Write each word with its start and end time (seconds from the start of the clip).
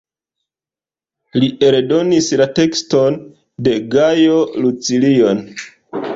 Li 1.43 1.49
eldonis 1.67 2.31
la 2.43 2.47
tekston 2.61 3.19
de 3.69 3.77
Gajo 3.93 4.41
Lucilio-n. 4.65 5.47